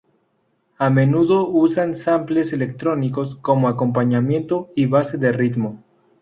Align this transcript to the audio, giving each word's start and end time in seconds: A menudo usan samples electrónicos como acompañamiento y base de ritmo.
A 0.85 0.89
menudo 0.89 1.47
usan 1.47 1.95
samples 1.95 2.53
electrónicos 2.53 3.35
como 3.35 3.67
acompañamiento 3.67 4.71
y 4.75 4.87
base 4.87 5.19
de 5.19 5.31
ritmo. 5.31 5.83